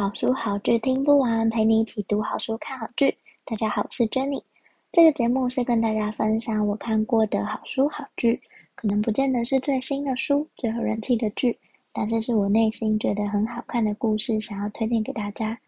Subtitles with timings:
[0.00, 3.14] 好书好剧听不完，陪你一起读好书看好剧。
[3.44, 4.42] 大家好，我是 Jenny。
[4.90, 8.40] 这个节目是跟大家分享我看过的好书好剧，
[8.74, 11.54] 可能不见得是最新的书、最有人气的剧，
[11.92, 15.60] 但这是我内心觉得很好看的故事，想要推荐给大家。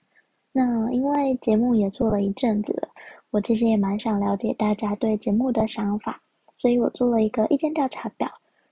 [0.51, 2.89] 那因为节目也做了一阵子了，
[3.33, 6.19] 我其实也蛮想了解大家对节目的想法，
[6.57, 8.27] 所以我做了一个意见调查表。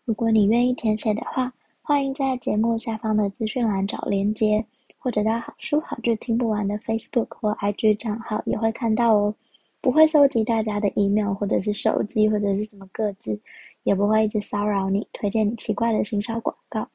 [0.07, 4.65] 如果你愿意填写的话，欢迎在节目下方的资讯栏找连接。
[5.03, 9.35] 或者到好书好剧听不完的 Facebook 或 IG 账号也会看到哦，
[9.81, 13.41] 不会收集大家的 email 或者是手机或者是什么个资，
[13.85, 16.87] 也不会一直骚扰你，推荐你奇怪的行销广告，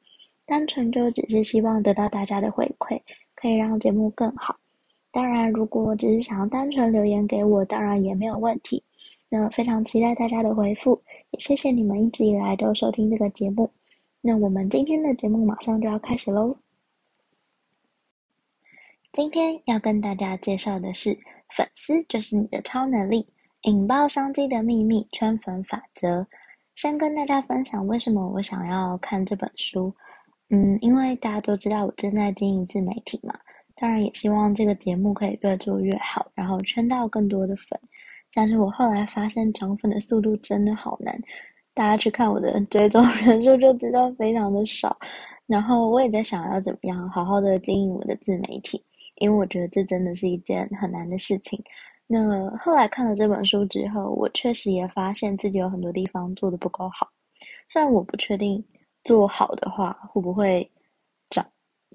[0.46, 2.96] 单纯就只是希望得到大家的回馈，
[3.34, 4.56] 可以让节目更好。
[5.10, 8.80] 当然，如果只是想要单纯留言给我，当然也没有问题。
[9.28, 11.00] 那非常期待大家的回复，
[11.32, 13.68] 也谢谢你们一直以来都收听这个节目。
[14.20, 16.56] 那我们今天的节目马上就要开始喽。
[19.16, 21.08] 今天要跟大家介绍的是
[21.56, 23.22] 《粉丝就是你的超能力》，
[23.62, 26.26] 引爆商机的秘密——圈粉法则。
[26.74, 29.90] 先跟大家分享为什么我想要看这本书。
[30.50, 33.34] 嗯，因为大家都知道我正在经营自媒体嘛，
[33.76, 37.80] 当然也希望这个节目可以越做越好，然后圈到更多的粉。
[38.34, 41.18] 但是我后来发现涨粉的速度真的好难，
[41.72, 44.94] 大家去看我的追踪人数就知道非常的少。
[45.46, 48.84] 然后我也在想要怎么样好好的经营我的自媒体。
[49.16, 51.62] 因为我觉得这真的是一件很难的事情。
[52.06, 57.08] 那后来看了这本书之后，我确实也发现自己有很多地方做的不够好。
[57.68, 58.64] 虽然我不确定
[59.02, 60.70] 做好的话会不会
[61.30, 61.44] 涨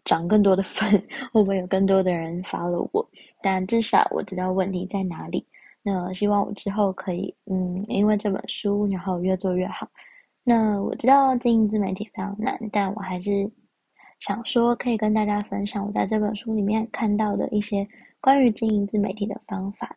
[0.03, 0.91] 涨更多的粉，
[1.31, 3.09] 会不会有更多的人 follow 我，
[3.41, 5.45] 但至少我知道问题在哪里。
[5.81, 9.87] 那希望我之后可以，嗯，因为这本书，然后越做越好。
[10.43, 13.49] 那我知道经营自媒体非常难，但我还是。
[14.21, 17.85] 想说可以跟大家分享我在这本书里面看到的一些
[18.21, 19.93] 关于经营自媒体的方法。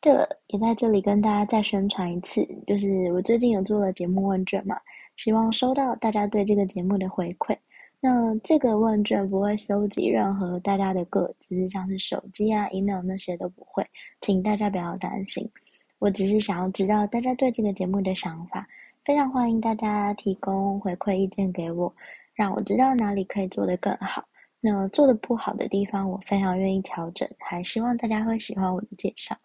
[0.00, 4.78] 这也在这里跟大家再宣传一次，就是我最近有做了节目问卷嘛，
[5.16, 7.54] 希望收到大家对这个节目的回馈。
[8.00, 13.84] 那这个问卷不会收集任何大家的个资，像是手机啊、email 那些都不会，
[14.20, 15.50] 请大家不要担心。
[15.98, 18.64] 我只是想要知道大家对这个节目的想法，
[19.04, 21.92] 非常欢迎大家提供回馈意见给我。
[22.38, 24.24] 让我知道哪里可以做得更好。
[24.60, 27.28] 那做得不好的地方，我非常愿意调整。
[27.36, 29.36] 还希望大家会喜欢我的介绍。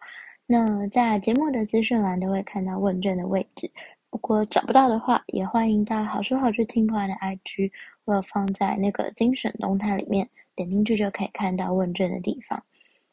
[0.46, 3.68] 那在节目的资讯栏都会看到问卷的位置。
[4.12, 7.72] 如果找不到的话，也欢迎到好说好剧听不完的 IG，
[8.04, 12.62] 我有放在那个精选动态里面，点进去就可以看到问卷的地方。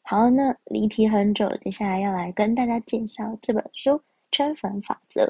[0.02, 3.90] 好，那离题很久，接下来要来跟大家介绍这本书
[4.30, 5.24] 《圈粉法则》。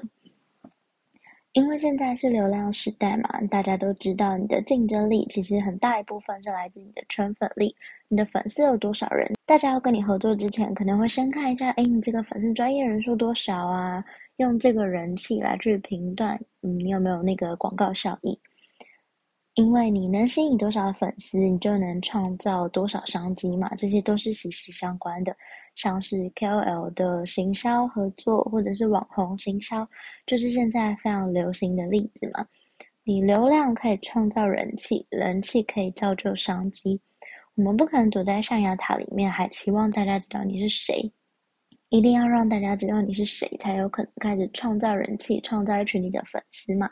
[1.53, 7.75] 因为现在是流量时代嘛，大家都知道你的竞争力其实很大一部分是来自你的圈粉力，
[8.09, 9.31] 你的粉丝有多少人？
[9.45, 14.03] 大家要跟你合作之前，可能会先看一下，哎，你这个粉丝专业人数多少啊？
[14.37, 18.39] 用这个人气来去评断，嗯，你有没有那个广告效益？
[19.55, 25.37] 因为你能吸引多少粉丝，你就能创造多少商机嘛，这些都是息息相关的。
[25.77, 29.87] 像是 KOL 的行销合作，或者是网红行销，
[30.27, 32.47] 就是现在非常流行的例子嘛。
[33.05, 36.99] 你流量可以创造人气，人气可以造就商机。
[37.55, 41.13] 我们不可能躲在象牙塔里面，还期望大家知道你是谁。
[41.91, 46.89] 一定要让大家知道你是谁，才有可能开始创造人气，创造一群你的粉丝嘛。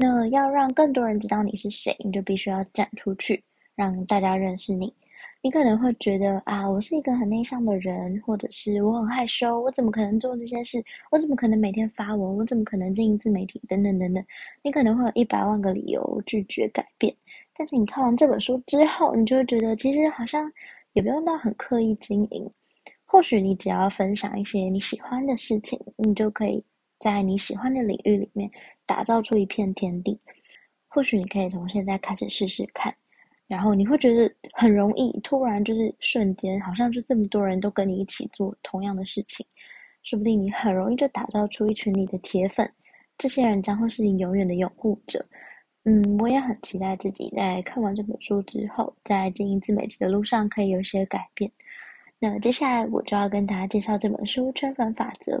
[0.00, 3.42] 那要让更多人知道你是谁，你就必须要站出去，
[3.74, 4.94] 让大家认识你。
[5.42, 10.80] 你可能会觉得啊，我是一个很内向的人，或者是我很害羞，我怎么可能做这些事？
[11.10, 12.36] 我怎么可能每天发文？
[12.36, 13.60] 我怎么可能经营自媒体？
[13.68, 14.24] 等等等等。
[14.62, 17.12] 你可能会有一百万个理由拒绝改变。
[17.56, 20.48] 但是你看完这本书之后，你就会觉得其实好像
[20.92, 22.48] 也不用到很刻意经营。
[23.04, 26.62] 或许你只要分享一些你喜欢的事情，你就可以
[27.00, 28.48] 在你喜欢的领域里面。
[28.88, 30.18] 打造出一片天地，
[30.88, 32.92] 或许你可以从现在开始试试看，
[33.46, 39.46] 然后你会觉得很容易，突然就是瞬间，好像就这么多人都跟你一起做同样的事情，
[40.02, 42.68] 说不定你很容易就打造出一群你的铁粉，
[43.18, 45.24] 这些人将会是你永远的拥护者。
[45.84, 51.50] 嗯，我也很期待自己在看完这本书之后，在经营自媒体的路上可以有些改变。
[52.18, 55.36] 那接下来我就要跟大家介绍这本书《圈粉法则》。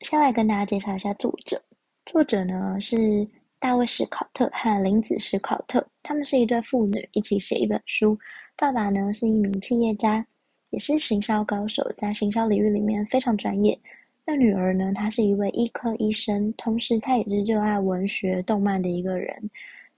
[0.00, 1.62] 先来跟大家介绍一下作者，
[2.10, 3.24] 作者呢是
[3.60, 8.18] 大卫·史考特和林子·史考特，他们是一对父女，一起写一本书。
[8.56, 10.26] 爸爸呢是一名企业家，
[10.70, 13.78] 也是行销高手，在行销领域里面非常专业。
[14.26, 19.48] 那女儿呢，她是一位医科医生，同时她也是热爱文学、动漫的一个人。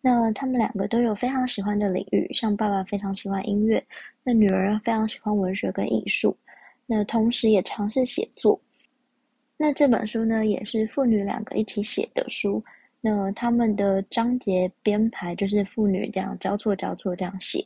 [0.02, 3.82] 那他们两个都有非常喜欢的领域，像爸爸非常喜欢音乐，
[4.22, 6.36] 那女儿非常喜欢文学跟艺术，
[6.84, 8.60] 那同时也尝试写作。
[9.62, 12.60] 那这本书呢，也是父女两个一起写的书。
[13.00, 17.64] 那他们的章节编排就是父女这样交错交错这样写。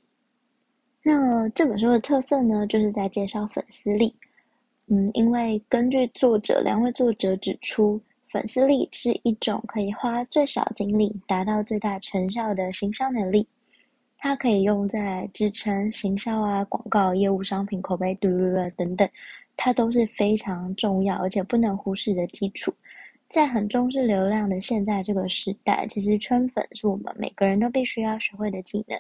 [1.03, 4.15] 那这本书的特色呢，就是在介绍粉丝力。
[4.89, 7.99] 嗯，因为根据作者两位作者指出，
[8.31, 13.49] 粉丝力是一种可以花最少精力达到最大成效的行销能力。
[14.19, 18.15] 它可以用在支撑行销啊、广告、业务、商品、口碑、
[18.77, 19.09] 等等。
[19.57, 22.73] 它都是非常重要而且不能忽视的基础。
[23.29, 28.97] 在很重视流量的现在这个时代，其实圈粉是我们每个人都必须要学会的技能。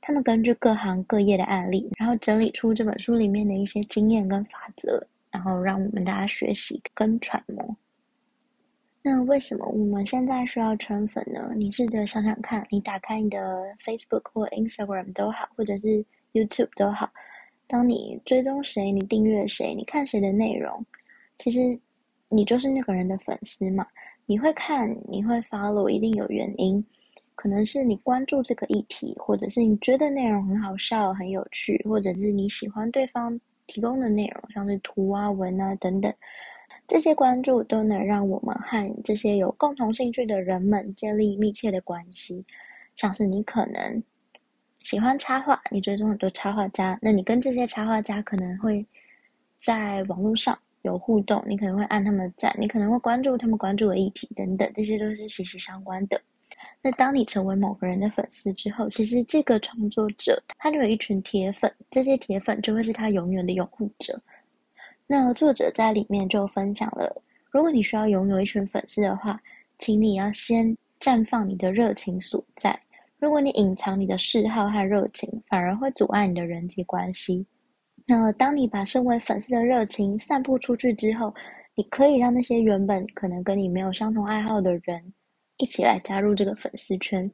[0.00, 7.76] 他们根据各行各业的案例，然后整理出这本书里面的一些经验跟法则，然后让我们大家学习跟揣摩。
[9.02, 11.52] 那为什么我们现在需要圈粉呢？
[11.54, 16.02] 你试着想想看，你打开你的 Facebook 或 Instagram 都好，或者是
[16.32, 17.10] YouTube 都好。
[17.70, 20.84] 当你追踪谁，你订阅谁，你看谁的内容，
[21.36, 21.78] 其实
[22.28, 23.86] 你就是那个人的粉丝嘛。
[24.26, 26.84] 你会看，你会 follow，一定有原因，
[27.36, 36.12] 可能是你关注这个议题，或者是你觉得内容很好笑、很有趣，或者是你喜欢对方提供的内容，像是图啊、文啊等等，
[36.88, 42.44] 这些关注都能让我们和这些有共同兴趣的人们建立密切的关系，
[42.96, 44.02] 像是你可能。
[44.80, 48.84] 喜欢插画，你追踪很多插画家，那你跟这些插画家可能会
[49.56, 56.20] 在网络上有互动，你可能会按他们的赞，你可能会关注他们关注的议题等等，这些都是息息相关的。
[56.82, 64.20] 那当你成为某个人的粉丝之后，其实这个创作者他就有一群铁粉，这些铁粉就会是他永远的拥护者。
[65.06, 69.38] 那作者在里面就分享了，如果你需要拥有一群粉丝的话，
[69.78, 72.80] 请你要先绽放你的热情所在。
[73.20, 77.46] 如果你隐藏你的嗜好和热情，反而会阻碍你的人际关系。
[78.06, 81.32] 那当你把身为粉丝的热情散布出去之后，
[81.74, 85.12] 你可以让那些原本可能跟你没有相同爱好的人
[85.58, 87.30] 一起来加入这个粉丝圈。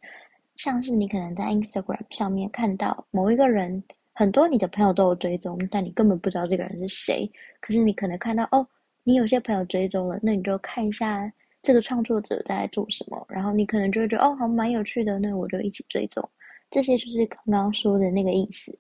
[0.57, 3.81] 像是你可能在 Instagram 上面看到某一个人，
[4.13, 7.31] 很多你的朋友都有追踪，但你根本不知道这个人是谁。
[7.61, 8.67] 可是你可能看到哦，
[9.05, 11.33] 你有些朋友追踪了，那你就看一下。
[11.67, 13.27] 这个创作者在做什么？
[13.29, 16.23] 然后你可能就会觉得哦，好蛮有趣的，那我就一起追踪。
[16.71, 18.79] 这些就是刚刚说的那个意思。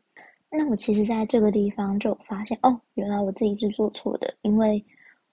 [0.48, 4.80] 那我其实在这个地方就发现哦，原来我自己是做错的，因为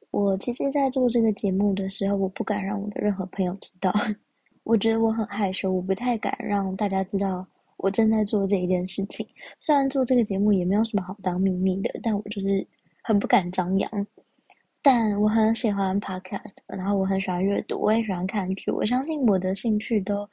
[0.10, 3.94] 我其实，在做这个节目的时候，我不敢让我的任何朋友知道。
[4.66, 7.46] 我觉得我很害羞，我不太敢让大家知道
[7.78, 9.24] 我正在做这一件事情。
[9.60, 12.66] 虽然做这个节目也没有什么好当秘密的，但我就是
[13.04, 14.08] 很不敢张扬。
[14.86, 18.70] 但我很喜欢 podcast，然后我很喜欢阅读，我也喜欢看剧。
[18.70, 20.30] 我相信我的兴趣都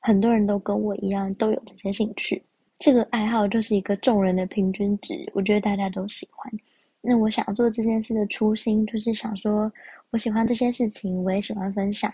[0.00, 2.42] 很多人都跟我一样都有这些兴趣。
[2.80, 6.52] 这个爱好就是一个众人的平均值，我觉得大家都喜欢。
[7.00, 9.72] 那我想做这件事的初心就是想说，
[10.10, 12.12] 我喜欢这些事情，我也喜欢分享，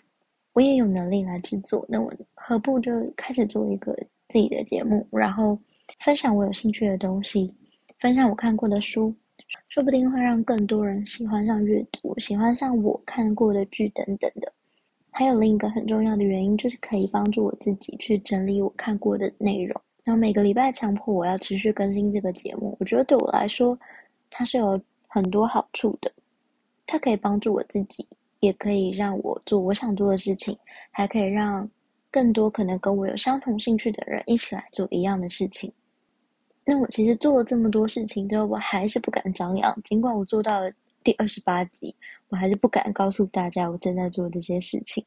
[0.52, 1.82] 我也有能力来制作。
[1.88, 3.96] 那我何不就开始做一个
[4.28, 5.58] 自己的节目，然后
[6.00, 7.54] 分享我有兴趣的东西，
[7.98, 9.14] 分享我看过的书。
[9.68, 14.52] 说不定会让更多人喜欢上阅读，喜欢上我看过的剧等等的。
[15.10, 19.80] 还有另一个很重要的原因，就是可以帮助我自己去整理我看过的内容。
[20.04, 23.78] 然后每个礼拜强迫我要持续更新这个节目，我觉得对我来说，
[24.30, 26.10] 它是有很多好处的。
[26.86, 28.06] 它可以帮助我自己，
[28.40, 30.56] 也可以让我做我想做的事情，
[30.90, 31.68] 还可以让
[32.10, 35.72] 更多可能跟我有相同兴趣的人一起来做一样的事情。
[36.70, 39.76] 那我其实做了这么多事情之后，我还是不敢张扬。
[39.82, 40.70] 尽管我做到了
[41.02, 41.92] 第二十八集，
[42.28, 45.04] 我还是不敢告诉大家我正在做这些事情。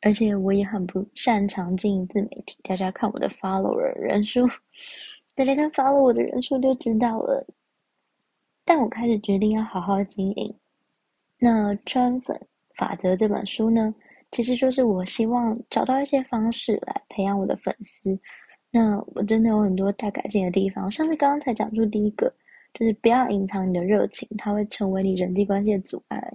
[0.00, 2.58] 而且我也很不擅长经营自媒体。
[2.64, 4.44] 大家看我的 follower 人数，
[5.36, 7.46] 大家看 follow 我的人数就知道了。
[8.64, 10.52] 但我开始决定要好好经营。
[11.38, 12.36] 那《圈粉
[12.74, 13.94] 法则》这本书呢，
[14.32, 18.18] 其实就是我希望找到一些方式来培养我的粉丝。
[18.70, 22.32] 那我真的有很多待改进的地方，像是刚刚才讲出第一个，
[22.74, 26.32] 就是不要隐藏你的热情，它会成为你人际关系的阻碍。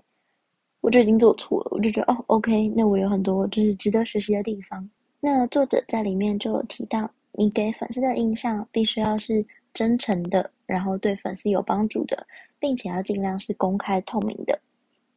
[0.82, 4.90] 我就已经做错了，我就觉得哦，OK，那我有很多就是值得学习的地方。
[5.20, 12.28] 那作者在里面就有提到，你给粉丝的印象必须要是真诚的，然后对粉丝有帮助的，
[12.60, 14.60] 并且要尽量是公开透明的，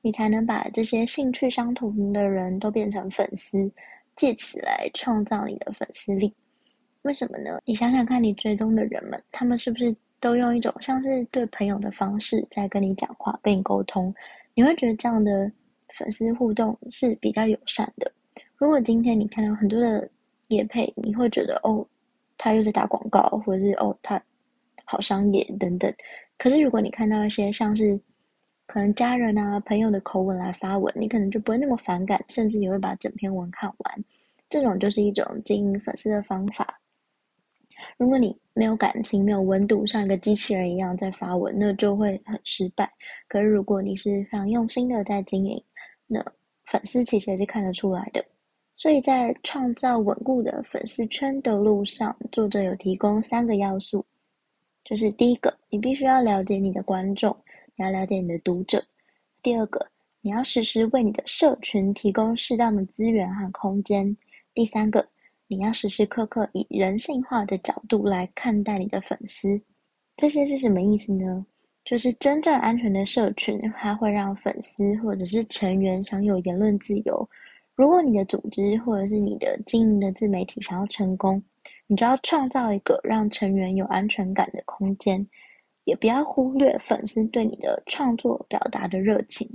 [0.02, 3.68] 你才能把这些兴趣相同的人都变成粉丝，
[4.14, 6.32] 借此来创造你的粉丝力。
[7.06, 7.60] 为什么呢？
[7.64, 14.12] 你想想看，你追踪的人们，他们是不是都用一种像是对朋友的方式在跟你讲话、跟你沟通？
[14.54, 15.50] 你会觉得这样的
[15.94, 18.10] 粉丝互动是比较友善的。
[18.56, 20.10] 如果今天你看到很多的
[20.48, 21.86] 业配，你会觉得哦，
[22.36, 24.20] 他又在打广告，或者是哦，他
[24.84, 25.94] 好商业等等。
[26.36, 27.96] 可是如果你看到一些像是
[28.66, 34.04] 可能家人啊、朋友的口吻来发文，你可能就不会那么反感，甚至你会把整篇文看完。
[34.48, 36.80] 这种就是一种经营粉丝的方法。
[37.96, 42.90] 如果你没有感情、没有温度，像一个机器人一样在发文，那就会很失败。
[43.28, 45.62] 可是如果你是非常用心的在经营，
[46.06, 46.24] 那
[46.66, 48.24] 粉丝其实也是看得出来的。
[48.74, 54.04] 所以在创造稳固的粉丝圈的路上，作者有提供三个要素，
[54.84, 57.34] 就是第一个，你必须要了解你的观众，
[57.74, 58.78] 你要了解你的读者；
[59.42, 59.86] 第二个，
[60.20, 64.14] 你要时时为你的社群提供适当的资源和空间；
[64.52, 65.08] 第三个，
[65.48, 69.60] 你要时时刻刻以人性化的角度来看待你的粉丝。
[70.16, 71.44] 这些是什么意思呢？
[71.84, 77.28] 就是真正安全的社群，它会让粉丝或者是成员享有言论自由。
[77.76, 81.40] 如果你的组织或者是你的经营的自媒体想要成功，
[81.86, 85.24] 你就要创造一个让成员有安全感的空间，
[85.84, 89.48] 也不要忽略粉丝对你的创作表达的热情。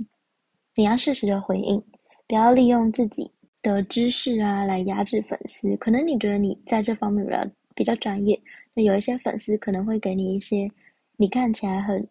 [0.74, 1.82] 你要适时的回应，
[2.26, 3.30] 不要利用自己
[3.62, 5.76] 的知识啊来压制粉丝。
[5.76, 8.38] 可能你觉得你在这方面比较比较专业，
[8.74, 10.70] 那有一些粉丝可能会给你一些
[11.16, 12.06] 你看起来很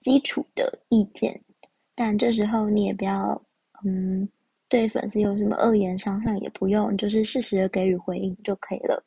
[0.00, 1.40] 基础的意见，
[1.94, 3.40] 但这时候你也不要
[3.84, 4.28] 嗯。
[4.68, 9.04] 对粉丝有什么恶言相向也不用，就是适时的给予回应就可以了。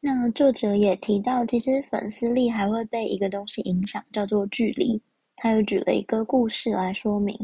[0.00, 5.00] 那作者也提到，其实粉丝力还会被一个东西影响，叫做距离。
[5.36, 7.38] 他又举了一个故事来说明，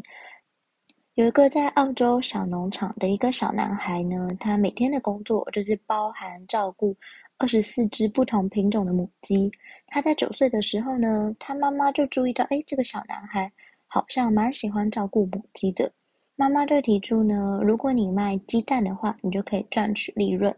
[1.16, 6.94] 有一个在澳洲小农场的一个小男孩呢，他每天的工作就是包含照顾
[7.38, 9.50] 二十四只不同品种的母鸡。
[9.87, 13.50] 他在九岁的时候呢，他妈妈就注意到，哎，这个小男孩
[13.87, 15.90] 好像蛮喜欢照顾母鸡的。
[16.35, 20.54] 妈妈就提出呢，如果你卖鸡蛋的话，你就可以赚取利润。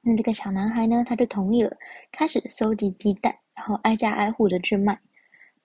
[0.00, 1.70] 那这个小男孩呢，他就同意了，
[2.10, 4.98] 开始收集鸡蛋，然后挨家挨户的去卖。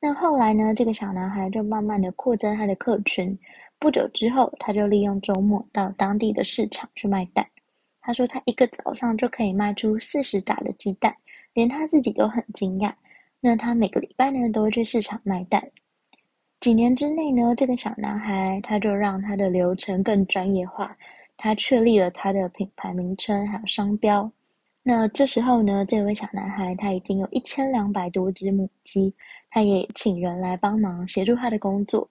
[0.01, 3.39] 那后来呢，这个小男孩就慢慢的扩增他的客群。
[3.79, 7.47] 不久之后，他就利用周末到当地的市场去卖蛋。
[8.01, 11.15] 他说他一个早上就可以卖出四十打的鸡蛋，
[11.53, 12.93] 连他自己都很惊讶。
[13.39, 15.65] 那他每个礼拜呢，都会去市场卖蛋。
[16.59, 20.93] 几年之内呢，这个小男孩他就让他的流程更专业化，
[21.37, 24.29] 他确立了他的品牌名称还有商标。
[24.83, 29.13] 那这时候呢，这位小男孩他已经有一千两百多只母鸡，
[29.49, 32.09] 他也请人来帮忙协助他的工作。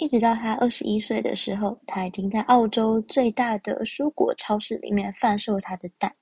[0.00, 6.12] 一直到他二十一岁的时候，他已经在澳洲最大的蔬果超市里面贩售他的蛋，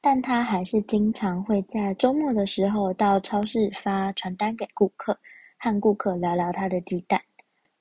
[0.00, 5.16] 但他还是经常会在周末的时候到超市发传单给顾客。
[5.62, 7.20] 和顾客聊聊他的鸡蛋，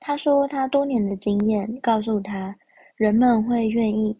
[0.02, 2.54] 他说他多年的经验告诉他，
[2.98, 4.14] 人们会愿意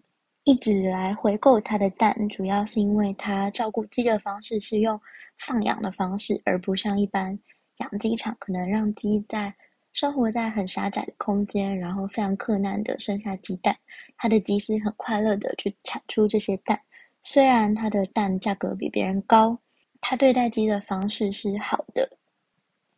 [0.46, 4.98] 一直来回购他的蛋，主要是因为他照顾鸡的方式是用
[5.40, 7.38] 放养的方式，而不像一般
[7.80, 9.54] 养鸡场可能让鸡在
[9.94, 13.76] 生活在很狭窄的空间，然后非常困难的生下鸡蛋。
[14.18, 16.80] 他的鸡是很快乐的去产出这些蛋，
[17.24, 19.58] 虽然他的蛋价格比别人高，
[20.00, 22.10] 他对待鸡的方式是好的。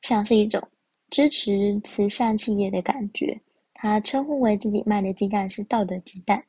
[0.01, 0.61] 像是一种
[1.09, 3.39] 支持慈善企业的感觉。
[3.73, 6.43] 他称呼为自己卖的鸡蛋是道德鸡蛋，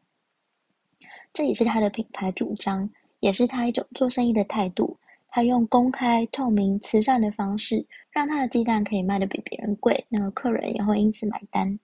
[1.32, 2.88] 这也是他的品牌主张，
[3.20, 4.98] 也是他一种做生意的态度。
[5.34, 11.78] 他用公开、透明、慈善的方式，让他的鸡蛋可以卖得比别人贵，那个客人也会因此买单。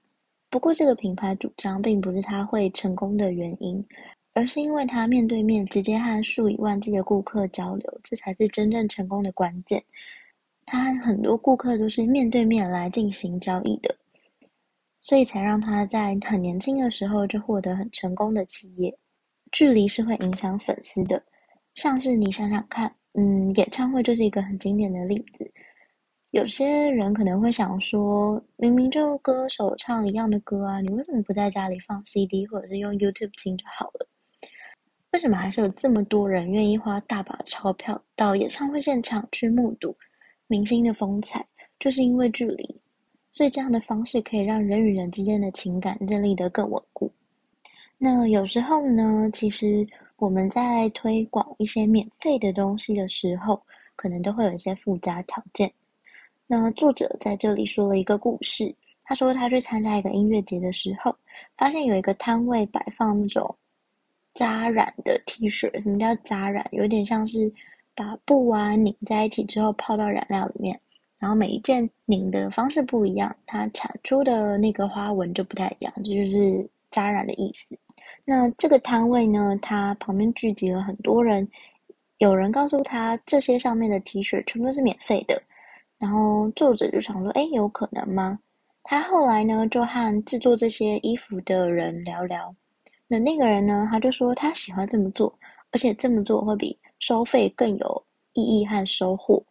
[0.50, 3.82] 不过，这个品牌主张并不是他会成功的原因，
[4.34, 9.82] 而是因为他面对面直接和数以万计的顾客交流，这才是真正成功的关键。
[10.66, 13.96] 他很多顾客都是面对面来进行交易的，
[15.00, 18.94] 所以才让他在很年轻的时候就获得很成功的企业。
[19.52, 21.22] 距离是会影响粉丝的，
[21.74, 25.50] 像是你想想看，嗯，演唱会就是一个很经典的例子。
[26.30, 34.06] 有些人可能会想说，明明就歌手唱一样的歌啊，你为什么不在家里放 CD 或者是用 YouTube 听就好了？
[35.10, 39.96] 为什么还是有这么多人愿意花大把钞票到演唱会现场去目睹？
[40.46, 41.44] 明星的风采，
[41.80, 42.80] 就是因为距离，
[43.32, 47.10] 所以这样的方式可以让人与人之间的情感建立得更稳固。
[47.98, 49.84] 那有时候呢，其实
[50.18, 53.62] 我们在推广一些免费的东西的时候，
[53.94, 55.72] 可能都会有一些附加条件。
[56.48, 61.14] 那作者在这里说了一个故事，他说他去参加一个音乐节的时候，
[61.56, 63.56] 发现有一个摊位摆放那种
[64.34, 65.80] 扎染的 T 恤。
[65.80, 66.66] 什么叫扎染？
[66.72, 67.52] 有点像是
[67.94, 70.80] 把布啊拧在一起之后泡到染料里面，
[71.20, 77.78] 然后每一件拧的方式不一样，它产出的那个花纹就不太一样，这就是扎染的意思。
[78.30, 81.48] 那这个摊位呢，它旁边聚集了很多人，
[82.18, 85.42] 有人告诉他这些上面的 T 恤全部都是免费的，
[85.96, 88.38] 然后作者就想说，诶，有可能吗？
[88.82, 92.54] 他后来呢就和制作这些衣服的人聊聊，
[93.06, 95.34] 那那个人呢，他就说他喜欢这么做，
[95.72, 98.04] 而且这么做会比收费更有
[98.34, 99.42] 意义和收获，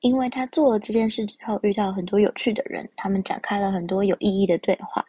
[0.00, 5.06] 因为他做了这件事之后遇到很多有趣的人，他们展开了很多有意义的对话。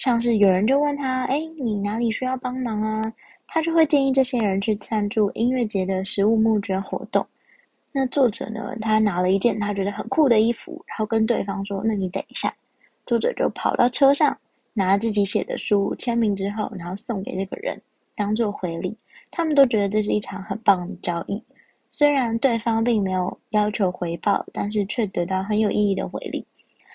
[0.00, 3.12] 像是有人就问他：“哎，你哪里需要帮忙啊？”
[3.46, 7.26] 他就会建议这些人去赞助音乐节的食物募捐活动。
[7.92, 12.50] 那作者呢，他拿了一件他觉得很酷的衣服，然后跟对方说：“那你等一下。”
[13.04, 14.34] 作者就跑到车上，
[14.72, 17.78] 拿自己写的书签名之后，然后送给这个人
[18.16, 18.96] 当做回礼。
[19.30, 21.44] 他们都觉得这是一场很棒的交易。
[21.90, 26.46] 虽然对方并没有要求回报，但是却得到很有意义的回礼。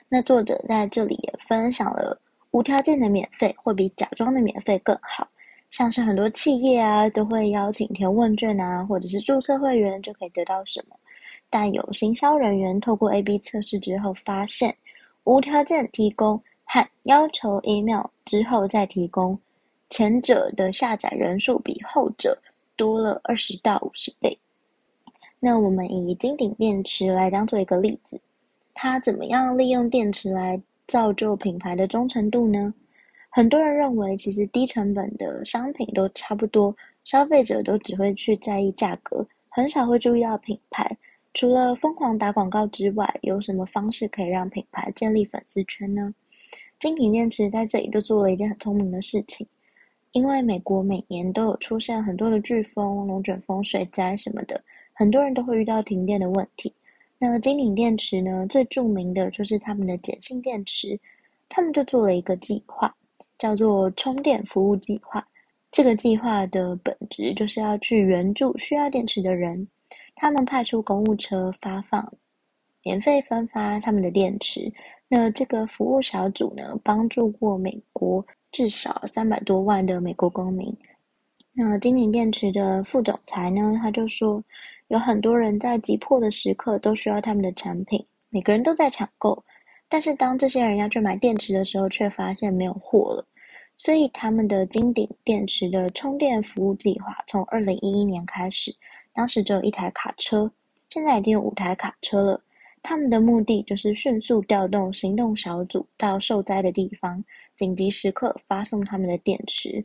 [0.09, 2.19] 那作者在这里也分享了。
[2.55, 5.27] 无条件的免费会比假装的免费更好，
[5.71, 10.95] 像是很多企业啊都会邀请填问卷啊，或者是注册会员就可以得到什么。
[11.50, 14.74] 但有行销人员透过 A/B 测试之后发现，
[15.25, 19.38] 无条件提供和要求 email 之后再提供，
[19.89, 22.41] 前者的下载人数比后者
[22.77, 24.39] 多了二十到五十倍。
[25.41, 28.17] 那我们以金鼎电池来当做一个例子，
[28.74, 30.57] 它怎么样利用电池来
[30.88, 32.74] 造就品牌的忠诚度呢？
[33.30, 40.98] 很多人认为，其实低成本的商品都差不多，消费者都只会去在意价格，很少会注意到品牌。
[41.34, 46.14] 除了疯狂打广告之外，有什么方式可以让品牌建立粉丝圈呢？
[46.79, 49.46] 金鼎电池在这里就做了一件很聪明的事情，
[50.14, 56.74] 因为美国每年都有出现很多的飓风、龙卷风、水灾什么的，很多人都会遇到停电的问题。
[57.18, 61.00] 那金鼎电池呢，最著名的就是他们的碱性电池，
[61.48, 62.94] 他们就做了一个计划，
[63.38, 65.25] 叫做充电服务计划。
[65.72, 69.66] 这个计划的本质就是要去援助需要电池的人，
[70.14, 72.14] 他们派出公务车发放，
[72.84, 74.72] 免费分发他们的电池。
[75.08, 80.75] 那这个服务小组呢，帮助过美国至少三百多万的美国公民。
[81.54, 84.44] 那金鼎电池的副总裁呢，他就说。
[84.89, 89.43] 有很多人在急迫的时刻都需要他们的产品，每个人都在抢购，
[89.89, 93.25] 但是当这些人要去买电池的时候，却发现没有货了。
[93.77, 98.74] 所以他们的金鼎电池的充电服务计划从二零一一年开始，
[99.13, 100.50] 当时只有一台卡车，
[100.89, 102.41] 现在已经有五台卡车了。
[102.81, 107.21] 他们的目的就是迅速调动行动小组到受灾的地方，
[107.55, 109.83] 紧急时刻发送他们的电池。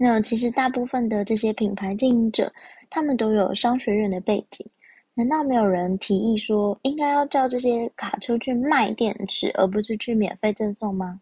[0.00, 2.50] 那其实大部分的这些品牌经营者，
[2.88, 4.64] 他们都有商学院的背景，
[5.12, 11.20] 难道没有人提议说应该要叫这些卡车去卖电池，而不是去免费赠送吗？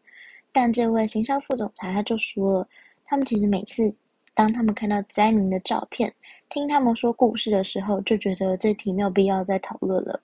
[0.53, 2.69] 但这位行销副总裁他就说了，
[3.07, 3.91] 他们其实每次
[4.35, 6.13] 当他们看到灾民的照片，
[6.51, 10.21] 听他们说故事的时候，就觉得这题没有必要再讨论了。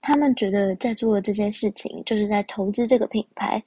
[0.00, 3.62] 他们觉得在做这些事情，就是在投资这个品牌。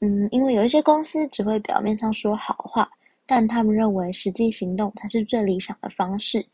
[0.00, 2.86] 嗯，因为有一些公司只会表面上说好话。
[3.26, 6.46] 但他们认为实际行动才是最理想的方式。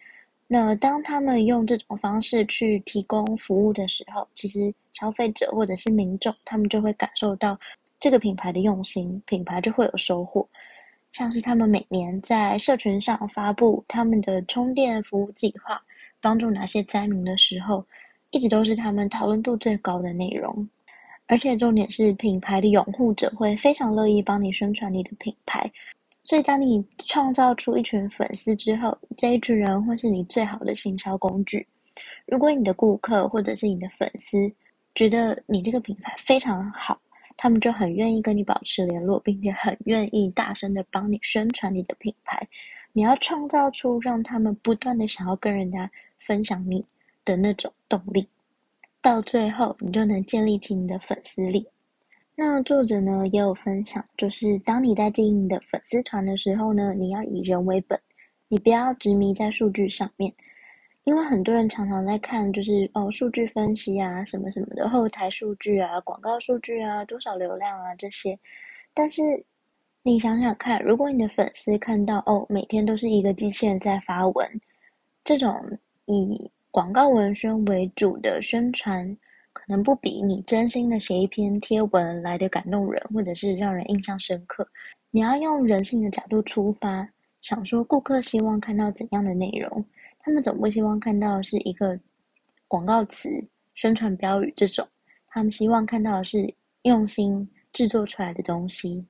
[0.48, 7.58] 那当他们用这种方式去提供服务的时候，其实消费者或者是民众，他们就会感受到
[8.00, 10.46] 这个品牌的用心，品牌就会有收获。
[11.12, 15.80] 像是他们每年在社群上发布他们的充电服务计划，
[16.20, 17.84] 帮助哪些灾民的时候，
[18.30, 20.68] 一直都是他们讨论度最高的内容。
[21.26, 25.70] 而且重点是，品牌的拥护者会非常乐意帮你宣传你的品牌。
[26.24, 31.66] 所以，当你创造出一群粉丝之后，这一群人会是你最好的行销工具。
[32.26, 34.50] 如果你的顾客或者是你的粉丝
[34.94, 36.98] 觉得你这个品牌非常好，
[37.36, 42.46] 他们就很愿意跟你保持联络，并且很愿意大声的帮你宣传你的品牌。
[42.92, 46.84] 你要创造出让他们不断的想要跟人家分享你
[47.24, 48.28] 的那种动力，
[49.00, 51.66] 到最后你就能建立起你的粉丝力。
[52.34, 57.98] 那作者呢也有分享，就是当你在经营的粉丝团的时候呢，你要以人为本，
[58.48, 60.32] 你不要执迷在数据上面，
[61.04, 68.38] 因为很多人常常在看，就是哦数据分析啊，什么什么的后台数据啊，广告数据啊，多少流量啊这些，
[68.94, 69.22] 但是
[70.02, 74.60] 你想想看，如果你的粉丝看到哦，每天都是一个机器人在发文，
[75.22, 75.54] 这种
[76.06, 79.16] 以广告文宣为主的宣传，
[79.52, 84.66] 可能不比你真心的写一篇贴文来的感动人，或者是让人印象深刻。
[85.10, 87.08] 你要用人性的角度出发，
[87.42, 89.84] 想说顾客希望看到怎样的内容，
[90.20, 91.98] 他们总不希望看到是一个
[92.66, 93.28] 广告词、
[93.74, 94.86] 宣传标语这种，
[95.28, 99.04] 他们希望看到的是用心制作出来的东西。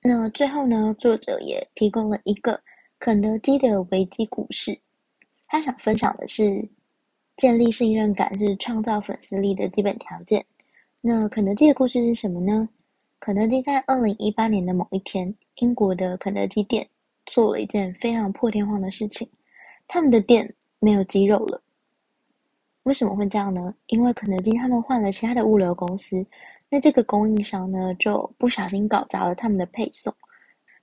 [0.00, 2.58] 那最后呢，作者也提供了一个
[2.98, 4.78] 肯德基的危机故事。
[5.46, 6.66] 他想分享的是，
[7.38, 10.44] 建立信任感是创造粉丝力的基本条件。
[11.00, 12.68] 那肯德基的故事是什么呢？
[13.20, 16.86] 肯德基在二零一八年的某一天，英国的肯德基店
[17.24, 19.26] 做了一件非常破天荒的事情，
[19.86, 21.62] 他们的店没有鸡肉了。
[22.82, 23.74] 为什么会这样呢？
[23.86, 26.26] 因为肯德基他们换了其他的物流公司。
[26.70, 30.12] 那这个供应商呢，就不小心搞砸了他们的配送，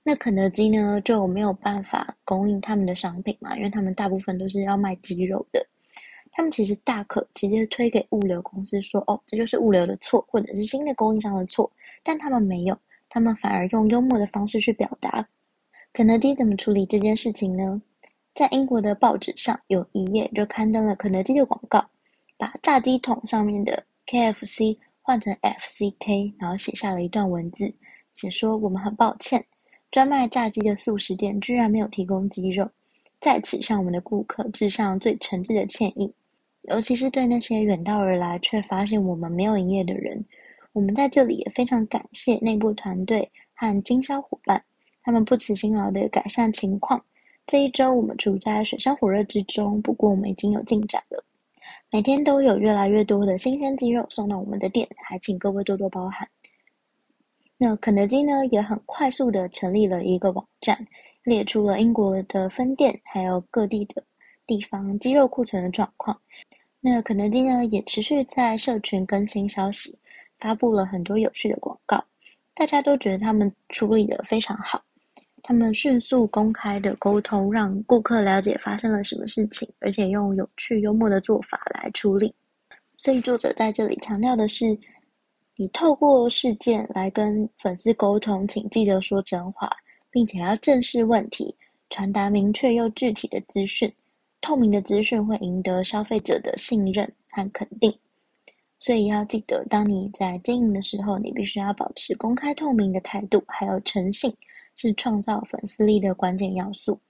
[0.02, 5.64] 那肯德基呢就没有办法供应他们的商品嘛，因为他们大部分都是要卖鸡肉的。
[6.36, 11.72] 他们其实大可直接推给物流公司说：“哦，这就是物流的错，或者是新的供应商的错。”
[12.04, 15.26] 但他们没有，他们反而用幽默的方式去表达。
[15.94, 17.80] 肯德基怎么处理这件事情呢？
[18.34, 21.82] 在英国的报纸上有一页就刊登了肯德基的广告，
[22.36, 24.76] 把炸鸡桶上面的 KFC。
[25.00, 27.72] 换成 FCK，然后写下了一段文字，
[28.12, 29.46] 写说我们很抱歉，
[29.88, 32.68] 专卖炸鸡的素食店居然没有提供鸡肉，
[33.20, 36.12] 在此向我们的顾客致上最诚挚的歉意，
[36.68, 40.24] 尤其是对那些远道而来却发现我们没有营业的人，
[40.72, 44.62] 我们在这里也非常感谢内部团队和经销伙伴，
[45.02, 47.02] 他们不辞辛劳的改善情况。
[47.46, 51.24] 这一周我们处在水深火热之中，不过我们已经有进展了。
[51.92, 56.28] 每天都有越来越多的新鲜鸡肉送到我们的店，还请各位多多包涵。
[57.56, 60.86] 那肯德基呢，也很快速的成立了一个网站，
[61.22, 64.02] 列出了英国的分店还有各地的
[64.46, 66.18] 地方鸡肉库存的状况。
[66.80, 69.98] 那肯德基呢，也持续在社群更新消息，
[70.38, 72.04] 发布了很多有趣的广告，
[72.54, 74.82] 大家都觉得他们处理得非常好。
[75.42, 82.34] 他们迅速公开的沟通，让顾客了解发生了什么事情，而且用有趣幽默的做法来处理。
[82.96, 84.76] 所以作者在这里强调的是，
[85.54, 89.70] 你透过事件来跟粉丝沟通，请记得说真话，
[90.10, 91.54] 并且要正视问题，
[91.90, 93.92] 传达明确又具体的资讯。
[94.40, 97.92] 透明的资讯会赢得消费者的信任和肯定。
[98.78, 104.34] 所以要记得，当你在经营的时候，你必须要保持公开透明的态度，还有诚信。
[104.78, 107.00] 是创造粉丝力的关键要素。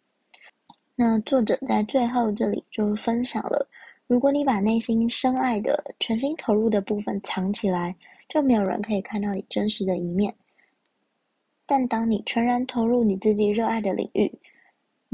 [0.95, 3.69] 那作者在最后这里就分享了：
[4.07, 7.93] 如果你把内心深爱的、全心投入的部分藏起来，
[8.29, 10.33] 就没有人可以看到你真实的一面。
[11.67, 14.33] 但当你全然投入你自己热爱的领域，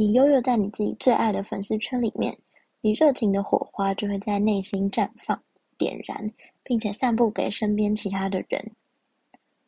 [0.02, 2.36] 你悠悠在你自己最爱的粉丝圈里面，
[2.80, 5.40] 你热情的火花就会在内心绽放、
[5.78, 6.28] 点燃，
[6.64, 8.60] 并且散布给身边其他的人。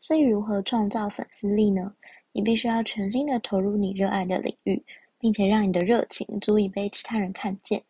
[0.00, 1.94] 所以，如何创造粉丝力呢？
[2.32, 4.82] 你必须要全心的投入你热爱的领域，
[5.20, 7.80] 并且让你的热情足以被其他人看见。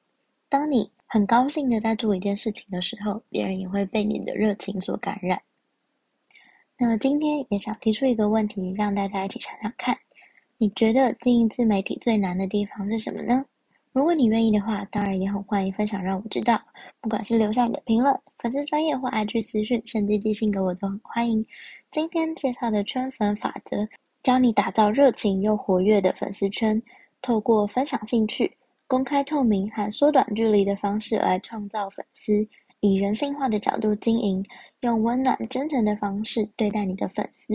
[0.51, 5.41] 当你很高兴的在做一件事情的时候，别人也会被你的热情所感染。
[6.77, 9.97] 那么今天也想提出一个问题，让大家一起想想看：
[10.59, 13.45] 你觉得经营自媒体最难的地方是什么呢？
[13.93, 16.61] 如果你愿意的话，当然也很欢迎分享，让我知道。
[17.01, 21.45] 不管是留下你的评论、粉丝专业或 IG 私讯，甚至寄信给我，都很欢迎。
[21.91, 23.89] 今天介绍的圈粉法则。
[24.23, 26.83] 教你打造热情又活跃的粉丝圈，
[27.21, 28.51] 透过分享兴趣、
[28.87, 32.33] 公开透明和缩短距离的方式来创造粉丝，
[32.81, 34.43] 以人性化的角度经营，
[34.81, 37.55] 用温暖真诚的方式对待你的粉丝，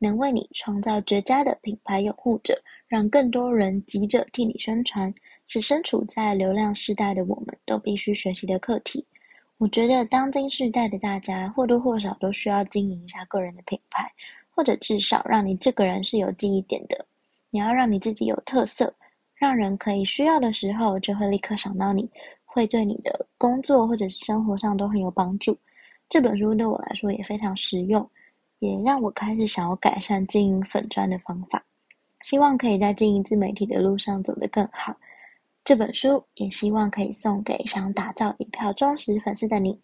[0.00, 5.14] 能为你创造绝佳的品牌拥护者，让更多人急着替你宣传，
[5.46, 9.06] 是身处在流量时代的我们都必须学习的课题。
[9.58, 14.10] 我觉得当今世代的大家或多或少都需要经营一下个人的品牌。
[14.52, 17.06] 或者至少让你这个人是有记忆点的，
[17.48, 18.92] 你要让你自己有特色，
[19.34, 22.06] 让人可以需要的时候就会立刻想到你，
[22.44, 25.56] 会对你的工作或者是生活上都很有帮助。
[26.10, 28.06] 这本书对我来说也非常实用，
[28.60, 31.64] 也让我开始想要改善经营粉钻的方法，
[32.20, 34.94] 希望可以在经营自媒体的路上走得更好。
[35.64, 39.80] 这本书也希望可以送给想打造一票忠实粉丝的你。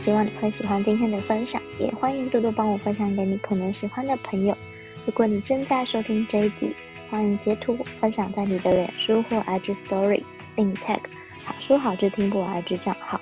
[0.00, 4.56] 希望你会喜欢今天的分享，也欢迎多多帮我分享给你可能喜欢的朋友。
[5.06, 6.74] 如果你正在收听这一集，
[7.10, 10.22] 欢迎截图分享在你的脸书或 IG Story，
[10.54, 10.98] 并 tag
[11.44, 13.20] 好书好剧听不完 IG 账号。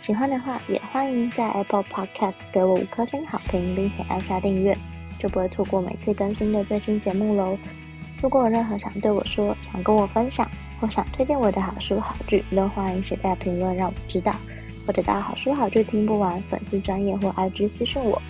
[0.00, 4.76] 喜欢的话，也欢迎在 Apple Podcast 给我五颗星好评，并且按下订阅，
[5.18, 7.56] 就不会错过每次更新的最新节目喽。
[8.20, 10.48] 如果有任何想对我说、想跟我分享
[10.80, 14.34] 或想推荐我的好书好剧，都欢迎写在评论让我知道，
[14.86, 18.20] 或者到好书好剧听不完粉丝专页或 IG 私信我。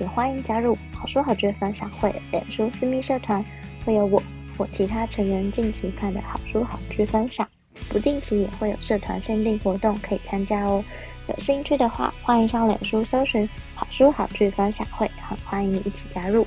[0.00, 3.44] 也欢迎加入好书好剧分享会脸书私密社团，
[3.84, 4.20] 会有我
[4.56, 7.46] 或其他成员近期看的好书好剧分享，
[7.90, 10.82] 不定期也会有社团限定活动可以参加哦。
[11.28, 16.46] 有兴趣的话，欢迎上脸书搜寻好书好剧分享会，很欢迎你一起加入。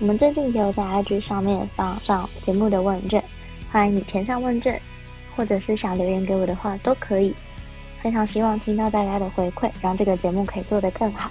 [0.00, 3.24] 我们最近也有在 IG 上面放上节目的问卷，
[3.72, 4.78] 欢迎你填上问卷，
[5.34, 7.34] 或者是想留言给我的话都可以。
[8.02, 11.30] 非常希望听到大家的回馈，让这个节目可以做得更好。